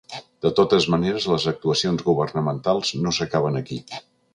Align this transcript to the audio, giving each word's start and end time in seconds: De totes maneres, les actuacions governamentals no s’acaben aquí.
De 0.45 0.51
totes 0.59 0.87
maneres, 0.93 1.29
les 1.33 1.47
actuacions 1.53 2.03
governamentals 2.11 2.97
no 3.05 3.17
s’acaben 3.21 3.65
aquí. 3.67 3.85